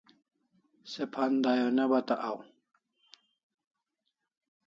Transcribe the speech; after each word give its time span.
Se 0.93 1.03
phan 1.13 1.33
dai 1.43 1.59
o 1.67 1.69
ne 1.77 1.85
bata 1.91 2.15
aw 2.29 2.39